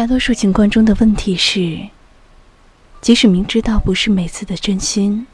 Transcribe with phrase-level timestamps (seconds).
[0.00, 1.78] 大多数情况中的问题是，
[3.02, 5.26] 即使明知道不是每次的真心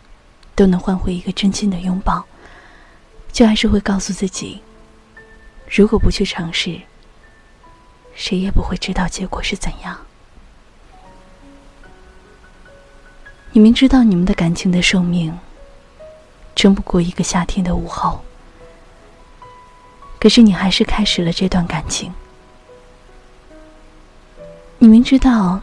[0.56, 2.24] 都能换回一个真心的拥抱，
[3.33, 4.60] 却还是会告诉自己，
[5.71, 6.81] 如果不去尝试，
[8.17, 9.97] 谁也不会知道结果是怎样。
[13.53, 15.38] 你明知道你们的感情的寿命
[16.56, 18.20] 撑不过一个夏天的午后，
[20.19, 22.12] 可是你还是开始了这段感情。
[24.78, 25.60] 你明知道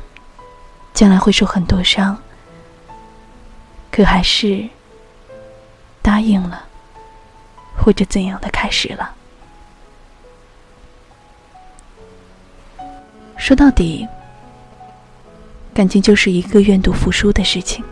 [0.94, 2.17] 将来会受很多伤，
[3.91, 4.67] 可还是
[6.02, 6.66] 答应了，
[7.77, 9.16] 或者怎样的开始了。
[13.38, 14.08] 说到底，
[15.73, 17.84] 感情就是一个愿赌服输的事情。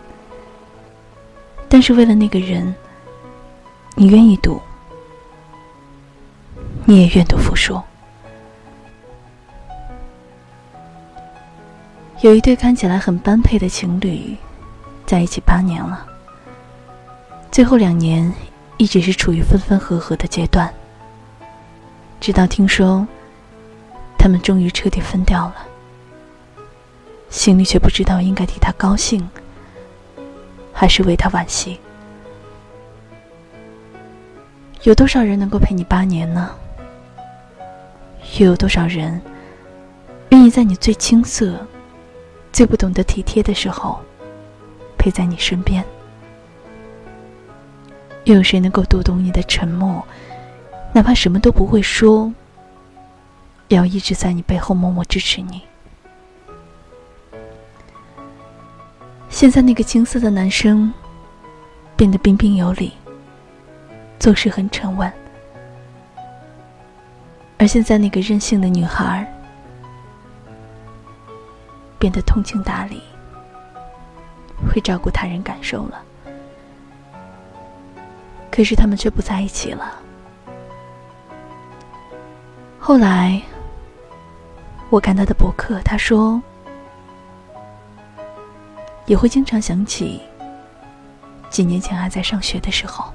[1.70, 2.74] 但是为了那个人，
[3.96, 4.62] 你愿意赌，
[6.86, 7.82] 你也愿赌服输。
[12.22, 14.38] 有一对看起来很般配的情侣，
[15.08, 16.06] 在一起八年了。
[17.52, 18.32] 最后两年
[18.78, 20.72] 一直是处于分分合合的阶段，
[22.20, 23.08] 直到听说
[24.20, 25.56] 他们终于彻底分掉了，
[27.32, 29.28] 心里却不知道应该替他高兴，
[30.72, 31.80] 还是为他惋惜。
[34.84, 36.52] 有多少人能够陪你八年呢？
[38.38, 39.20] 又有多少人
[40.30, 41.66] 愿意在你最青涩？
[42.52, 44.00] 最不懂得体贴的时候，
[44.98, 45.84] 陪在你身边。
[48.26, 50.06] 又有谁能够读懂你的沉默？
[50.94, 52.32] 哪怕什么都不会说，
[53.70, 55.62] 也要一直在你背后默默支持你。
[59.30, 60.94] 现在那个青涩的男生，
[61.96, 62.92] 变得彬彬有礼，
[64.20, 65.10] 做事很沉稳；
[67.58, 69.26] 而现在那个任性的女孩。
[72.02, 73.00] 变得通情达理，
[74.68, 76.04] 会照顾他人感受了。
[78.50, 80.00] 可是他们却不在一起了。
[82.80, 83.40] 后来，
[84.90, 86.42] 我看他的博客，他说
[89.06, 90.20] 也会经常想起
[91.52, 93.14] 几年前还在上学的时候，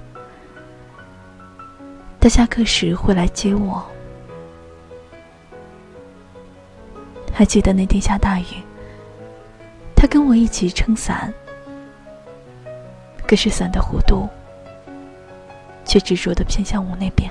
[2.20, 3.84] 他下课时会来接我。
[7.34, 8.44] 还记得那天下大雨。
[10.06, 11.34] 他跟我一起撑伞，
[13.26, 14.28] 可是伞的弧度
[15.84, 17.28] 却执着的偏向我那边。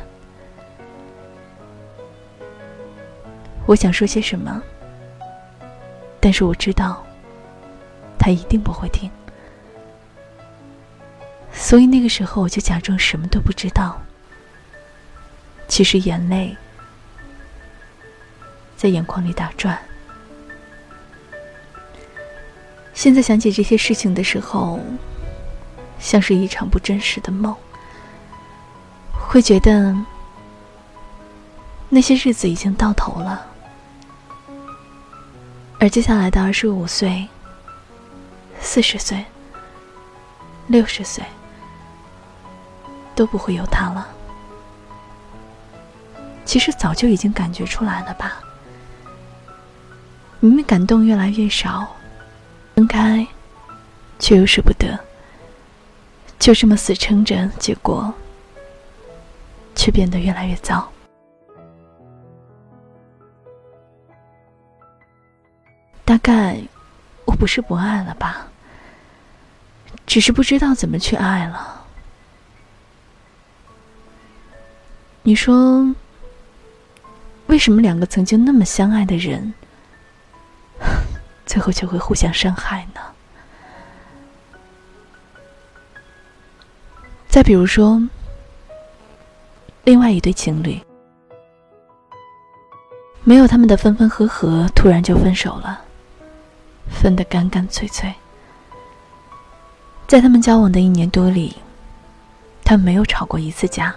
[3.65, 4.61] 我想说些什么，
[6.19, 7.01] 但是我知道
[8.19, 9.09] 他一定不会听，
[11.53, 13.97] 所以那个时候我就假装什么都不知道。
[15.69, 16.53] 其实眼泪
[18.75, 19.81] 在眼眶里打转。
[22.95, 24.79] 现在想起这些事情的时候，
[25.99, 27.53] 像是一场不真实的梦，
[29.11, 29.95] 会觉得
[31.89, 33.45] 那些日子已经到头了，
[35.77, 37.27] 而接下来的二十五岁、
[38.61, 39.23] 四十岁、
[40.67, 41.23] 六十岁
[43.13, 44.07] 都不会有他了。
[46.45, 48.39] 其实早就已经感觉出来了吧？
[50.39, 51.85] 明明感动越来越少。
[52.75, 53.25] 分开，
[54.19, 54.99] 却又舍不得，
[56.37, 58.13] 就这么死撑着，结果
[59.73, 60.91] 却变得越来越糟。
[66.03, 66.61] 大概
[67.23, 68.45] 我不是不爱了吧，
[70.05, 71.81] 只是不知道怎么去爱了。
[75.23, 75.95] 你说，
[77.47, 79.53] 为什么两个曾经那么相爱的人？
[81.45, 83.01] 最后就会互相伤害呢。
[87.27, 88.01] 再比如说，
[89.83, 90.81] 另外一对情侣，
[93.23, 95.81] 没有他们的分分合合，突然就分手了，
[96.89, 98.13] 分得干干脆脆。
[100.07, 101.55] 在他们交往的一年多里，
[102.63, 103.93] 他们没有吵过一次架。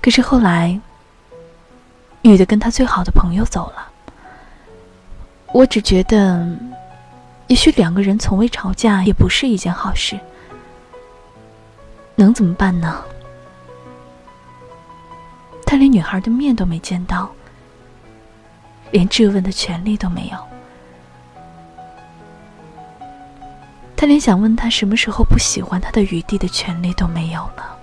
[0.00, 0.78] 可是后来，
[2.22, 3.91] 女的跟他最好的朋友走了。
[5.52, 6.48] 我只觉得，
[7.46, 10.18] 也许两个人从未吵架也不是一件好事。
[12.14, 13.02] 能怎么办呢？
[15.66, 17.30] 他连女孩的面都没见到，
[18.90, 20.38] 连质问的权利都没有。
[23.96, 27.78] 他连想问他什么时候不喜欢他的余地的权利都没有了。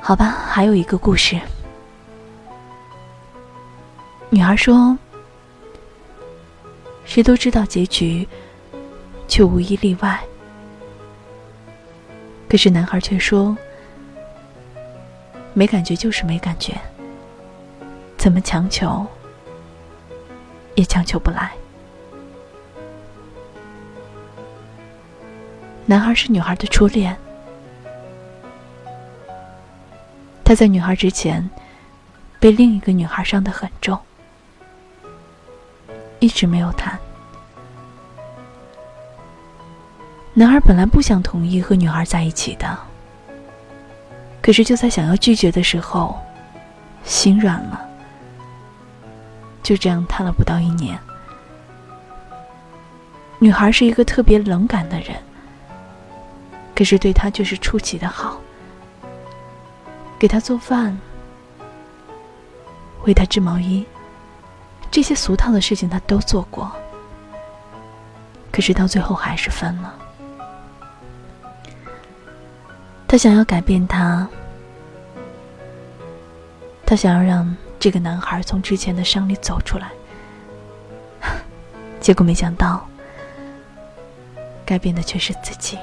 [0.00, 1.40] 好吧，还有一个故事。
[4.28, 4.98] 女孩说
[7.06, 8.28] ：“谁都知道结局，
[9.28, 10.20] 却无一例外。”
[12.48, 13.56] 可是男孩却说
[15.54, 16.78] ：“没感觉就是没感觉，
[18.16, 19.06] 怎么强求，
[20.74, 21.52] 也强求不来。”
[25.86, 27.16] 男孩是女孩的初恋，
[30.44, 31.48] 他在女孩之前
[32.40, 33.98] 被另一个女孩伤得很重，
[36.18, 36.98] 一直没有谈。
[40.34, 42.78] 男孩本来不想同意和女孩在一起的，
[44.42, 46.18] 可是就在想要拒绝的时候，
[47.04, 47.80] 心软了。
[49.62, 50.98] 就这样谈了不到一年，
[53.38, 55.16] 女孩是一个特别冷感的人。
[56.74, 58.38] 可是对他却是出奇的好，
[60.18, 60.96] 给他做饭，
[63.04, 63.84] 为他织毛衣，
[64.90, 66.70] 这些俗套的事情他都做过。
[68.50, 69.94] 可是到最后还是分了。
[73.06, 74.26] 他想要改变他，
[76.84, 79.90] 他想要让这个男孩从之前的伤里走出来，
[82.00, 82.84] 结果没想到，
[84.64, 85.78] 改变的却是自己。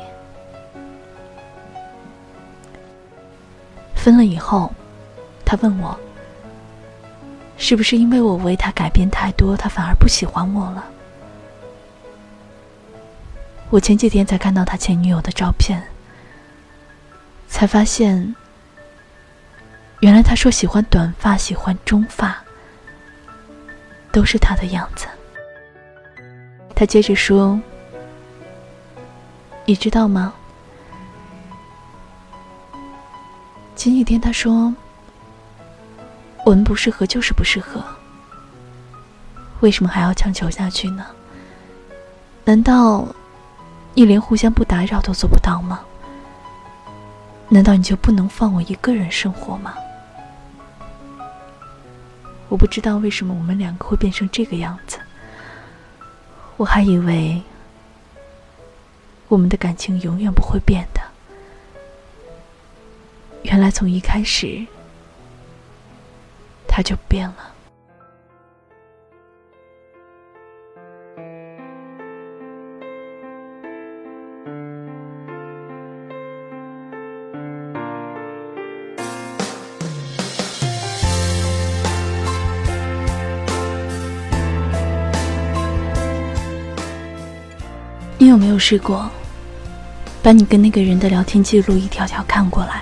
[3.95, 4.73] 分了以后，
[5.45, 5.97] 他问我
[7.63, 10.83] ：“是不是因为我为他改变太多，他反而不喜欢我了？”
[13.71, 15.81] 我前几天才看到他前女友的照片，
[17.47, 18.35] 才发现，
[20.01, 22.37] 原来他说喜欢短发、喜欢中发，
[24.11, 25.07] 都是他的样子。
[26.75, 27.57] 他接着说
[29.63, 30.33] ：“你知道吗？”
[33.73, 34.75] 前几天他说
[36.45, 37.83] ：“我们不适合，就是不适合。
[39.61, 41.05] 为什么还要强求下去呢？
[42.43, 43.07] 难道
[43.93, 45.79] 你连互相不打扰都做不到吗？
[47.47, 49.73] 难道你就不能放我一个人生活吗？
[52.49, 54.99] 我不知道为什么我们两个会变成这个样子。
[56.57, 57.41] 我还以为
[59.27, 61.01] 我们的感情永远不会变的。”
[63.43, 64.65] 原来从一开始，
[66.75, 67.35] 他就变了。
[88.17, 89.07] 你有没有试过，
[90.23, 92.81] 把你跟那个人的聊天记录一条条看过来？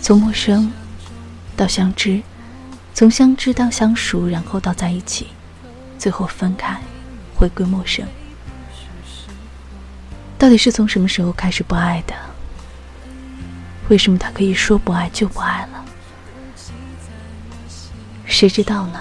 [0.00, 0.72] 从陌生
[1.54, 2.22] 到相知，
[2.92, 5.28] 从相知到相熟，然后到在一起，
[5.98, 6.80] 最后分开，
[7.34, 8.06] 回归陌生。
[10.36, 12.14] 到底是从什么时候开始不爱的？
[13.88, 15.84] 为什么他可以说不爱就不爱了？
[18.26, 19.00] 谁知道呢？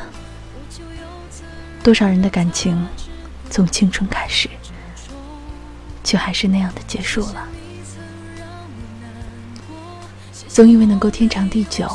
[1.83, 2.87] 多少人的感情
[3.49, 4.49] 从青春开始，
[6.03, 7.47] 却还是那样的结束了。
[10.47, 11.87] 总以为能够天长地久，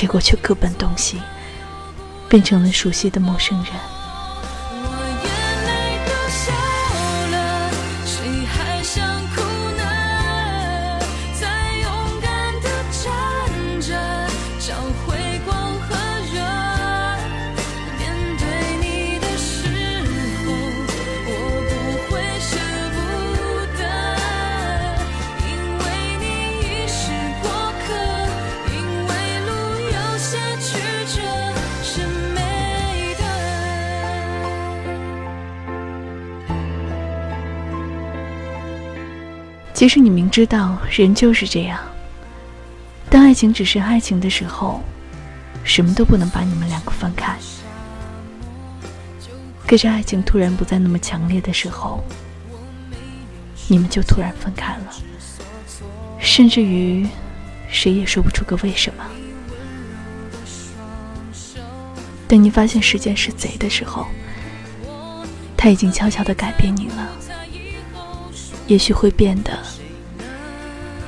[0.00, 1.20] 结果却各奔东西，
[2.26, 3.99] 变成了熟悉的陌生人。
[39.80, 41.80] 其实你明知道人就是这样，
[43.08, 44.82] 当爱情只是爱情的时候，
[45.64, 47.34] 什么都不能把你们两个分开。
[49.66, 52.04] 可是爱情突然不再那么强烈的时候，
[53.68, 54.92] 你们就突然分开了，
[56.18, 57.08] 甚至于
[57.70, 59.04] 谁也说不出个为什么。
[62.28, 64.06] 等你发现时间是贼的时候，
[65.56, 67.29] 他已经悄悄的改变你了。
[68.70, 69.50] 也许会变得，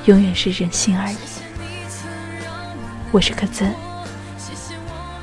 [0.03, 1.15] 永远是人性而已。
[3.09, 3.73] 我是可曾，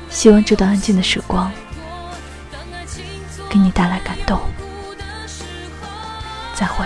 [0.09, 1.51] 希望这段安静的时光
[3.47, 4.41] 给你带来感动。
[6.55, 6.83] 再会。